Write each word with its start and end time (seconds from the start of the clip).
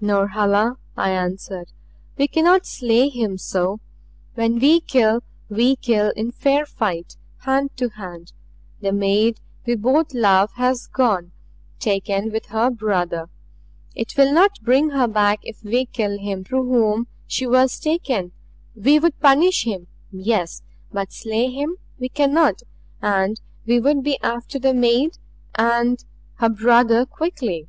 "Norhala," 0.00 0.76
I 0.96 1.10
answered, 1.10 1.72
"we 2.16 2.28
cannot 2.28 2.66
slay 2.66 3.08
him 3.08 3.36
so. 3.36 3.80
When 4.34 4.60
we 4.60 4.78
kill, 4.80 5.24
we 5.48 5.74
kill 5.74 6.10
in 6.10 6.30
fair 6.30 6.64
fight 6.66 7.16
hand 7.38 7.76
to 7.78 7.88
hand. 7.88 8.32
The 8.80 8.92
maid 8.92 9.40
we 9.66 9.74
both 9.74 10.14
love 10.14 10.52
has 10.52 10.86
gone, 10.86 11.32
taken 11.80 12.30
with 12.30 12.46
her 12.46 12.70
brother. 12.70 13.28
It 13.96 14.16
will 14.16 14.32
not 14.32 14.62
bring 14.62 14.90
her 14.90 15.08
back 15.08 15.40
if 15.42 15.64
we 15.64 15.84
kill 15.86 16.16
him 16.16 16.44
through 16.44 16.68
whom 16.70 17.08
she 17.26 17.44
was 17.48 17.80
taken. 17.80 18.30
We 18.76 19.00
would 19.00 19.18
punish 19.18 19.64
him 19.64 19.88
yes, 20.12 20.62
but 20.92 21.12
slay 21.12 21.50
him 21.50 21.74
we 21.98 22.08
cannot. 22.08 22.62
And 23.00 23.40
we 23.66 23.80
would 23.80 24.04
be 24.04 24.16
after 24.22 24.60
the 24.60 24.74
maid 24.74 25.18
and 25.56 26.04
her 26.34 26.50
brother 26.50 27.04
quickly." 27.04 27.66